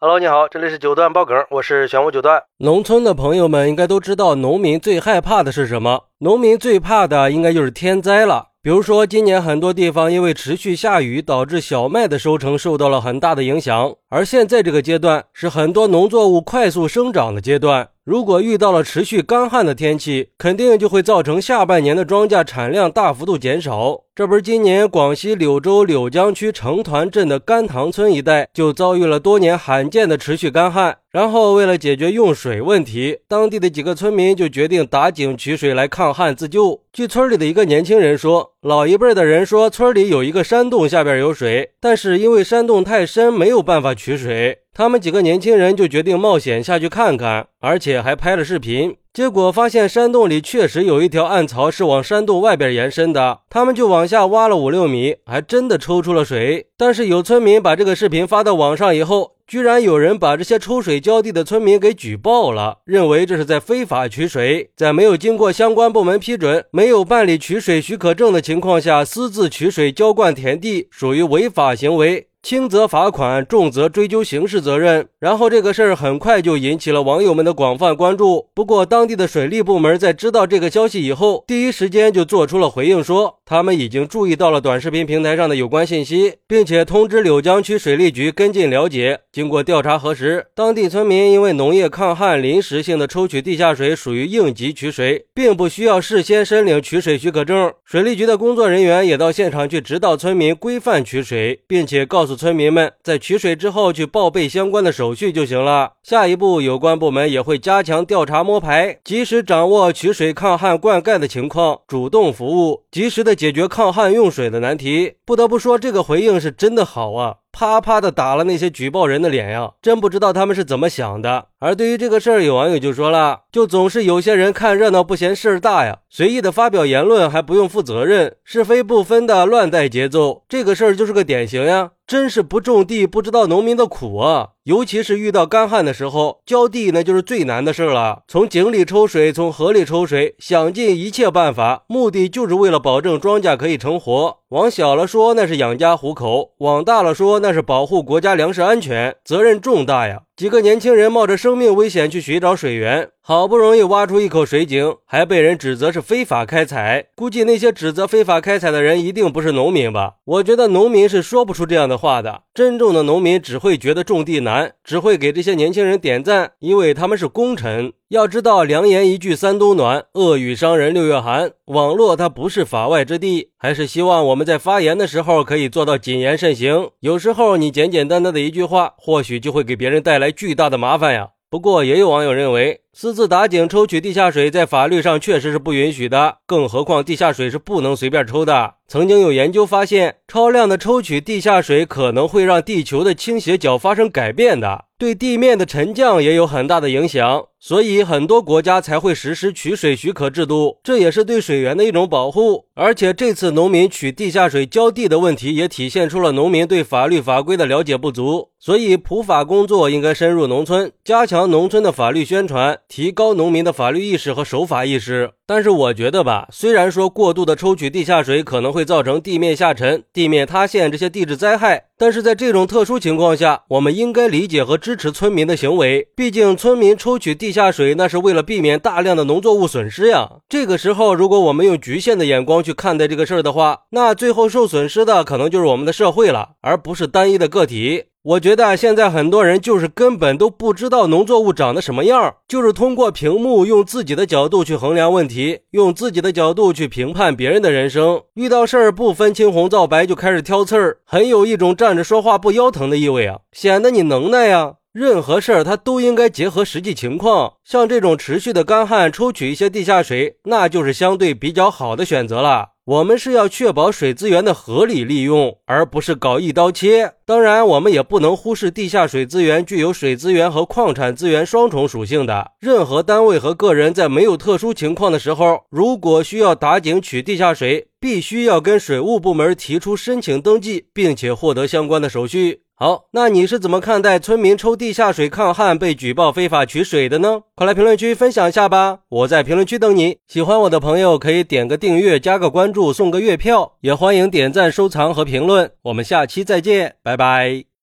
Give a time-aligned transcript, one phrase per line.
[0.00, 2.40] Hello，你好，这里是九段爆梗，我是玄武九段。
[2.58, 6.04] 农村的朋友们应该都知道，农民最害怕的是什么？
[6.18, 8.50] 农民最怕的应该就是天灾了。
[8.62, 13.92] 比如说，今年很多地方因为持续下雨，导致小麦的收成受到了很大的影响。
[14.08, 17.88] 而现在这个阶段是很多农作物快速生长的阶段。
[18.08, 24.00] 如果遇到了持续干旱的天气，肯定就会造成下半年的庄稼产量大幅度减少。
[24.14, 36.82] 这不是今年广西柳州柳江区成团镇的甘塘村一带就遭遇了多年罕见的持续干旱，然后为了解决用水问题，当地的几个村民就决定打井取水来抗旱自救。
[36.92, 44.58] 据村里的一个年轻人说，老一辈的人说村里有一个山洞下边有水，但是因为山洞太深，没有办法取水。
[44.74, 48.94] 他们几个年轻人就决定冒险下去看看，而且还拍了视频。
[49.12, 56.68] 结果发现山洞里确实有一条暗槽是往山洞外边延伸的，他们就往下挖了五六米，还真的抽出了水。
[56.76, 72.27] 但是有村民把这个视频发到网上以后，居然有人把这些抽水浇地的村民给举报了，认为这是在非法取水，在没有经过相关部门批准、没有办理取水许可证的情况下私自取水浇灌田地，属于违法行为。
[72.40, 75.08] 轻则罚款，重则追究刑事责任。
[75.18, 78.46] 然后这个事儿很快就引起了网友们的广泛关注。
[78.54, 89.20] 不过，当地的水利部门在知道这个消息以后，第一时间就做出了回应，说他们已经注意到了短视频平台上的有关信息，并且通知柳江区水利局跟进了解。
[89.32, 97.72] 经过调查核实，当地村民因为农业抗旱，临时性的抽取地下水属于应急取水，并不需要事先申领取水许可证。
[97.84, 102.27] 水利局的工作人员也到现场去指导村民规范取水，并且告诉。
[102.36, 105.92] 村民们在取水之后去报备相关的手续就行了。
[106.02, 115.14] 下一步，有关部门也会加强调查摸排，及时掌握取水抗旱灌溉的情况，主动服务，及时的解决抗旱用水的难题。
[115.24, 117.36] 不得不说，这个回应是真的好啊！
[117.58, 119.72] 啪啪的打了那些举报人的脸呀！
[119.82, 121.46] 真不知道他们是怎么想的。
[121.58, 130.44] 而对于这个事儿，有网友就说了：“就总是有些人看热闹不嫌事儿大呀，随意的发表言论还不用负责任，是非不分的乱带节奏。
[130.48, 134.50] 这个事儿就是个典型呀，真是不种地不知道农民的苦啊！
[134.68, 138.24] 尤其是遇到干旱的时候，浇地那就是最难的事儿了。
[138.28, 144.40] 从井里抽水，从河里抽水，想尽一切办法，目的就是为了保证庄稼可以成活。
[144.50, 157.06] 往小了说，那是养家糊口；往大了说，那是保护国家粮食安全，责任重大呀。”几个年轻人冒着生命危险去寻找水源，好不容易挖出一口水井，还被人指责是非法开采。
[157.16, 160.18] 估计那些指责非法开采的人一定不是农民吧？
[160.24, 162.42] 我觉得农民是说不出这样的话的。
[162.54, 167.92] 真正的农民只会觉得种地难，只会给这些年轻人点赞，因为他们是功臣。
[168.10, 171.50] 要知道，良言一句三冬暖，恶语伤人六月寒。
[171.66, 176.90] 网络它不是法外之地，还是希望我们在发言的时候可以做到谨言慎行。
[177.00, 181.30] 有时候你简简单单的一句话，或许就会给别人带来巨大的麻烦呀。
[181.50, 188.74] 不过，也有网友认为，私自打井抽取地下水在法律上确实是不允许的，更何况地下水是不能随便抽的。
[188.88, 194.86] 曾经有研究发现，超量的抽取地下水可能会让地球的倾斜角发生改变的。
[194.98, 202.64] 对地面的沉降也有很大的影响，所以很多国家才会实施取水许可制度，这也是对水源的一种保护。
[202.74, 208.48] 而且这次农民取地下水浇地的问题，也体现出了农民对法律法规的了解不足。
[208.58, 215.34] 所以普法工作应该深入农村，加强农村的法律宣传，提高农民的法律意识和守法意识。
[215.48, 221.86] 但是我觉得吧，虽然说过度的抽取地下水可能会造成地面下沉、地面塌陷这些地质灾害。
[221.96, 226.06] 但是在这种特殊情况下，我们应该理解和支持村民的行为。
[226.14, 230.28] 毕竟村民抽取地下水，那是为了避免大量的农作物损失呀。
[230.50, 238.04] 这个时候，如果我们用局限的眼光去看待这个事儿的话，那最后受损失的可能就是我们的社会了，而不是单一的个体。
[238.24, 245.37] 我觉得现在很多人就是根本都不知道农作物长得什么样，就是通过屏幕用自己的角度去衡量问题，
[245.70, 248.22] 用自己的角度去评判别人的人生。
[248.34, 254.74] 遇到事儿不分青红皂白就开始挑刺儿，很有一种站着说话不腰疼的意味啊，显得你能耐呀。
[254.92, 262.70] 任何事儿它都应该结合实际情况，像这种持续的干旱，抽取一些地下水，那就是相对比较好的选择了。
[262.88, 267.12] 我们是要确保水资源的合理利用，而不是搞一刀切。
[267.26, 272.52] 当然，我们也不能忽视地下水资源具有水资源和矿产资源双重属性的。
[272.60, 282.62] 任何单位和个人在没有特殊情况的时候，如果需要打井取地下水，必须要跟水务部门提出申请登记，并且获得相关的手续。
[282.80, 287.40] 好，那你是怎么看待村民抽地下水抗旱被举报非法取水的呢？
[287.56, 289.00] 快来评论区分享一下吧！
[289.08, 290.18] 我在评论区等你。
[290.28, 295.72] 喜欢我的朋友可以点个订阅、加个关注、送个月票，也欢迎点赞、收藏和评论。
[295.82, 297.68] 我们下期再见，拜拜。